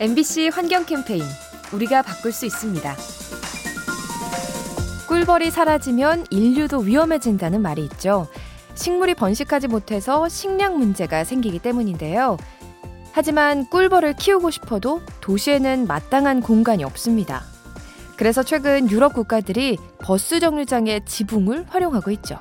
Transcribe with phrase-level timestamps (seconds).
[0.00, 1.22] MBC 환경 캠페인
[1.74, 2.96] 우리가 바꿀 수 있습니다.
[5.06, 8.26] 꿀벌이 사라지면 인류도 위험해진다는 말이 있죠.
[8.74, 12.38] 식물이 번식하지 못해서 식량 문제가 생기기 때문인데요.
[13.12, 17.42] 하지만 꿀벌을 키우고 싶어도 도시에는 마땅한 공간이 없습니다.
[18.16, 22.38] 그래서 최근 유럽 국가들이 버스 정류장의 지붕을 활용하고 있죠.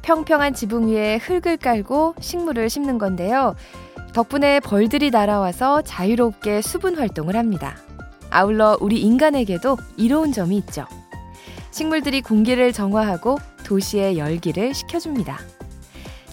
[0.00, 3.54] 평평한 지붕 위에 흙을 깔고 식물을 심는 건데요.
[4.12, 7.76] 덕분에 벌들이 날아와서 자유롭게 수분 활동을 합니다.
[8.30, 10.86] 아울러 우리 인간에게도 이로운 점이 있죠.
[11.70, 15.38] 식물들이 공기를 정화하고 도시의 열기를 식혀줍니다.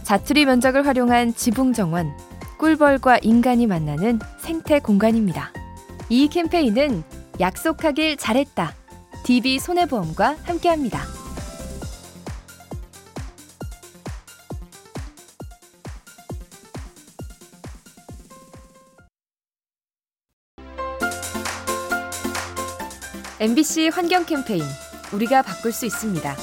[0.03, 2.11] 자투리 면적을 활용한 지붕 정원,
[2.57, 5.51] 꿀벌과 인간이 만나는 생태 공간입니다.
[6.09, 7.03] 이 캠페인은
[7.39, 8.73] 약속하길 잘했다.
[9.23, 11.16] DB 손해보험과 함께합니다.
[23.39, 24.63] MBC 환경 캠페인
[25.13, 26.35] 우리가 바꿀 수 있습니다.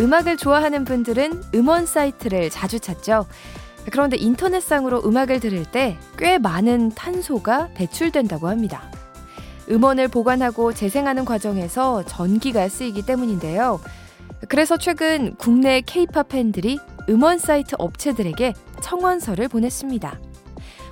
[0.00, 3.26] 음악을 좋아하는 분들은 음원 사이트를 자주 찾죠.
[3.90, 8.90] 그런데 인터넷상으로 음악을 들을 때 꽤 많은 탄소가 배출된다고 합니다.
[9.70, 13.80] 음원을 보관하고 재생하는 과정에서 전기가 쓰이기 때문인데요.
[14.48, 20.18] 그래서 최근 국내 케이팝 팬들이 음원 사이트 업체들에게 청원서를 보냈습니다.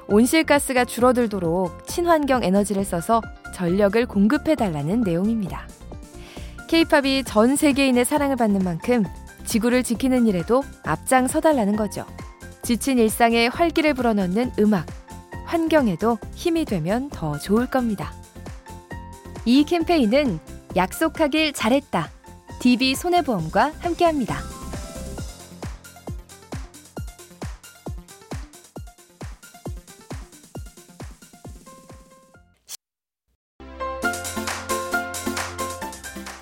[0.09, 3.23] 온실가스가 줄어들도록 친환경 에너지를 써서
[3.61, 5.69] 전력을 공급해달라는 내용입니다.
[6.69, 9.05] 케이팝이 전 세계인의 사랑을 받는 만큼
[9.45, 12.07] 지구를 지키는 일에도 앞장서달라는 거죠.
[12.63, 14.87] 지친 일상에 활기를 불어넣는 음악,
[15.45, 18.15] 환경에도 힘이 되면 더 좋을 겁니다.
[19.45, 20.39] 이 캠페인은
[20.75, 22.09] 약속하길 잘했다.
[22.61, 24.50] DB 손해보험과 함께합니다.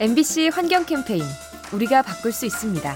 [0.01, 1.25] MBC 환경 캠페인
[1.73, 2.95] 우리가 바꿀 수 있습니다.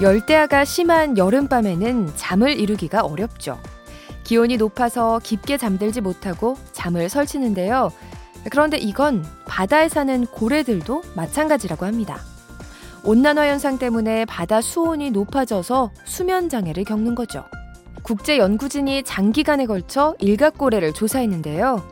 [0.00, 3.60] 열대야가 심한 여름밤에는 잠을 이루기가 어렵죠.
[4.24, 7.92] 기온이 높아서 깊게 잠들지 못하고 잠을 설치는데요.
[8.50, 12.18] 그런데 이건 바다에 사는 고래들도 마찬가지라고 합니다.
[13.04, 17.44] 온난화 현상 때문에 바다 수온이 높아져서 수면 장애를 겪는 거죠.
[18.02, 21.91] 국제 연구진이 장기간에 걸쳐 일각고래를 조사했는데요.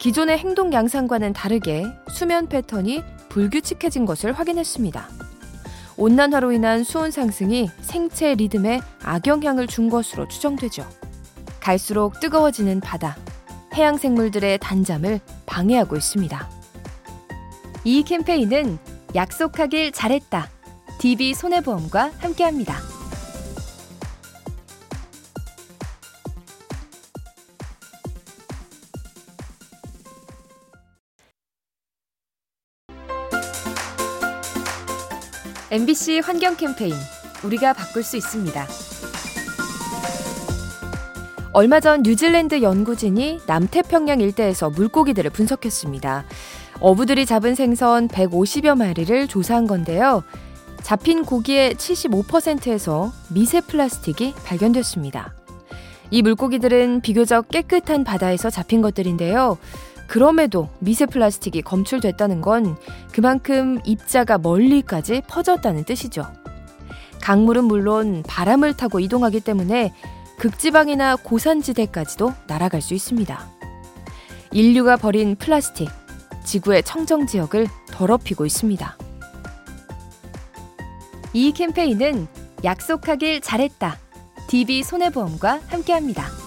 [0.00, 5.06] 기존의 행동 양상과는 다르게 수면 패턴이 불규칙해진 것을 확인했습니다.
[5.98, 10.88] 온난화로 인한 수온 상승이 생체 리듬에 악영향을 준 것으로 추정되죠.
[11.60, 13.14] 갈수록 뜨거워지는 바다,
[13.74, 16.48] 해양 생물들의 단잠을 방해하고 있습니다.
[17.84, 18.78] 이 캠페인은
[19.14, 20.48] 약속하길 잘했다.
[20.98, 22.99] DB 손해보험과 함께합니다.
[35.72, 36.92] MBC 환경 캠페인
[37.44, 38.66] 우리가 바꿀 수 있습니다.
[41.52, 46.24] 얼마 전 뉴질랜드 연구진이 남태평양 일대에서 물고기들을 분석했습니다.
[46.80, 50.24] 어부들이 잡은 생선 150여 마리를 조사한 건데요.
[50.82, 55.34] 잡힌 고기의 75%에서 미세 플라스틱이 발견됐습니다.
[56.10, 59.56] 이 물고기들은 비교적 깨끗한 바다에서 잡힌 것들인데요.
[60.10, 62.76] 그럼에도 미세 플라스틱이 검출됐다는 건
[63.12, 66.26] 그만큼 입자가 멀리까지 퍼졌다는 뜻이죠.
[67.20, 69.94] 강물은 물론 바람을 타고 이동하기 때문에
[70.36, 73.40] 극지방이나 고산지대까지도 날아갈 수 있습니다.
[74.50, 75.88] 인류가 버린 플라스틱,
[76.44, 78.98] 지구의 청정 지역을 더럽히고 있습니다.
[81.34, 82.26] 이 캠페인은
[82.64, 83.96] 약속하길 잘했다.
[84.48, 86.39] DB 손해보험과 함께합니다.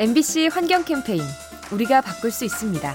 [0.00, 1.20] MBC 환경 캠페인
[1.70, 2.94] 우리가 바꿀 수 있습니다.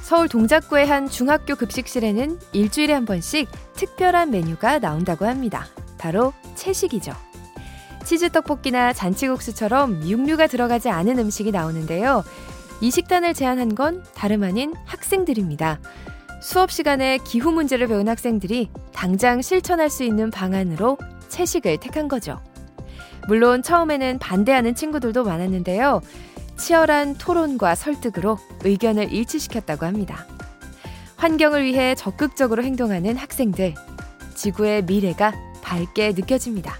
[0.00, 5.66] 서울 동작구의 한 중학교 급식실에는 일주일에 한 번씩 특별한 메뉴가 나온다고 합니다.
[5.98, 7.12] 바로 채식이죠.
[8.06, 12.24] 치즈 떡볶이나 잔치국수처럼 육류가 들어가지 않은 음식이 나오는데요.
[12.80, 15.78] 이 식단을 제안한 건 다름 아닌 학생들입니다.
[16.40, 20.96] 수업 시간에 기후 문제를 배운 학생들이 당장 실천할 수 있는 방안으로
[21.28, 22.40] 채식을 택한 거죠.
[23.26, 26.00] 물론 처음에는 반대하는 친구들도 많았는데요.
[26.56, 30.26] 치열한 토론과 설득으로 의견을 일치시켰다고 합니다.
[31.16, 33.74] 환경을 위해 적극적으로 행동하는 학생들,
[34.34, 35.32] 지구의 미래가
[35.62, 36.76] 밝게 느껴집니다.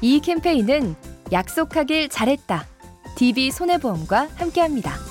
[0.00, 0.94] 이 캠페인은
[1.32, 2.66] 약속하길 잘했다.
[3.16, 5.09] DB 손해보험과 함께합니다.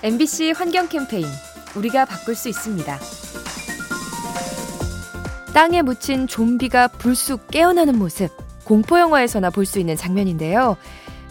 [0.00, 1.26] MBC 환경 캠페인
[1.74, 2.98] 우리가 바꿀 수 있습니다.
[5.52, 8.30] 땅에 묻힌 좀비가 불쑥 깨어나는 모습
[8.64, 10.76] 공포 영화에서나 볼 수 있는 장면인데요.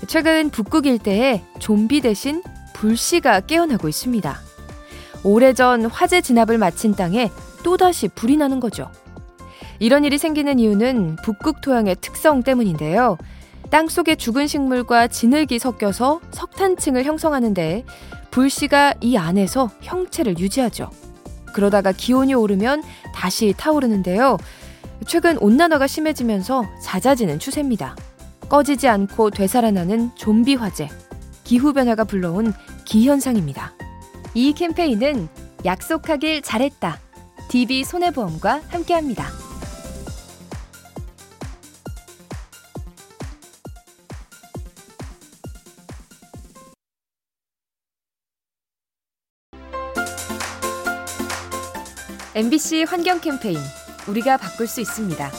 [0.07, 2.43] 최근 북극 일대에 좀비 대신
[2.73, 4.37] 불씨가 깨어나고 있습니다.
[5.23, 7.31] 오래전 화재 진압을 마친 땅에
[7.63, 8.91] 또다시 불이 나는 거죠.
[9.79, 13.17] 이런 일이 생기는 이유는 북극 토양의 특성 때문인데요.
[13.69, 17.85] 땅 속에 죽은 식물과 진흙이 섞여서 석탄층을 형성하는데
[18.31, 20.89] 불씨가 이 안에서 형체를 유지하죠.
[21.53, 22.83] 그러다가 기온이 오르면
[23.13, 24.37] 다시 타오르는데요.
[25.05, 27.95] 최근 온난화가 심해지면서 잦아지는 추세입니다.
[28.49, 30.89] 꺼지지 않고 되살아나는 좀비 화재,
[31.43, 32.53] 기후변화가 불러온
[32.85, 33.73] 기현상입니다.
[34.33, 35.27] 이 캠페인은
[35.65, 36.99] 약속하길 잘했다.
[37.49, 39.36] DB 손해보험과 함께합니다.
[52.37, 53.57] MBC 환경 캠페인
[54.07, 55.31] 우리가 바꿀 수 있습니다.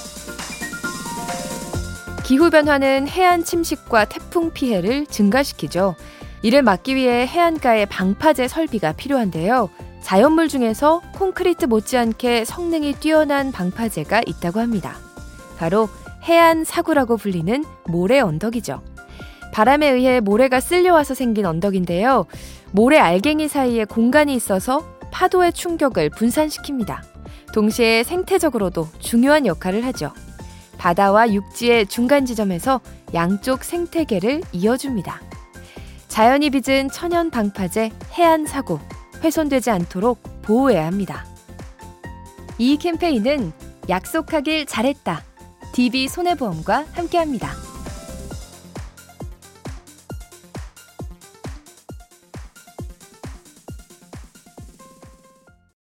[2.24, 5.94] 기후변화는 해안 침식과 태풍 피해를 증가시키죠.
[6.42, 9.70] 이를 막기 위해 해안가에 방파제 설비가 필요한데요.
[10.02, 14.96] 자연물 중에서 콘크리트 못지않게 성능이 뛰어난 방파제가 있다고 합니다.
[15.56, 15.88] 바로
[16.24, 18.82] 해안 사구라고 불리는 모래 언덕이죠.
[19.52, 22.26] 바람에 의해 모래가 쓸려와서 생긴 언덕인데요.
[22.72, 27.00] 모래 알갱이 사이에 공간이 있어서 파도의 충격을 분산시킵니다.
[27.52, 30.12] 동시에 생태적으로도 중요한 역할을 하죠.
[30.78, 32.80] 바다와 육지의 중간 지점에서
[33.14, 35.20] 양쪽 생태계를 이어줍니다.
[36.06, 38.78] 자연이 빚은 천연 방파제 해안 사고
[39.24, 41.26] 훼손되지 않도록 보호해야 합니다.
[42.56, 43.52] 이 캠페인은
[43.88, 45.24] 약속하길 잘했다.
[45.72, 47.67] DB 손해보험과 함께합니다.